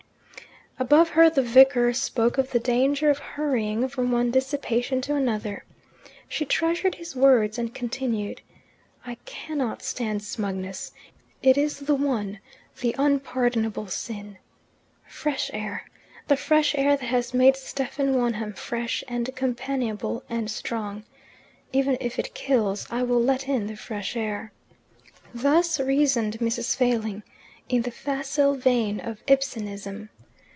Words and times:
Above 0.79 1.09
her 1.09 1.29
the 1.29 1.43
vicar 1.43 1.93
spoke 1.93 2.39
of 2.39 2.49
the 2.49 2.59
danger 2.59 3.11
of 3.11 3.19
hurrying 3.19 3.87
from 3.87 4.11
one 4.11 4.31
dissipation 4.31 4.99
to 4.99 5.13
another. 5.13 5.63
She 6.27 6.43
treasured 6.43 6.95
his 6.95 7.15
words, 7.15 7.59
and 7.59 7.71
continued: 7.75 8.41
"I 9.05 9.15
cannot 9.25 9.83
stand 9.83 10.23
smugness. 10.23 10.91
It 11.43 11.55
is 11.55 11.81
the 11.81 11.93
one, 11.93 12.39
the 12.79 12.95
unpardonable 12.97 13.89
sin. 13.89 14.39
Fresh 15.05 15.51
air! 15.53 15.85
The 16.27 16.35
fresh 16.37 16.73
air 16.73 16.97
that 16.97 17.05
has 17.05 17.31
made 17.31 17.55
Stephen 17.55 18.15
Wonham 18.17 18.53
fresh 18.53 19.03
and 19.07 19.29
companionable 19.35 20.23
and 20.29 20.49
strong. 20.49 21.03
Even 21.71 21.95
if 22.01 22.17
it 22.17 22.33
kills, 22.33 22.87
I 22.89 23.03
will 23.03 23.21
let 23.21 23.47
in 23.47 23.67
the 23.67 23.75
fresh 23.75 24.17
air." 24.17 24.51
Thus 25.31 25.79
reasoned 25.79 26.39
Mrs. 26.39 26.75
Failing, 26.75 27.21
in 27.69 27.83
the 27.83 27.91
facile 27.91 28.55
vein 28.55 28.99
of 28.99 29.21
Ibsenism. 29.27 30.09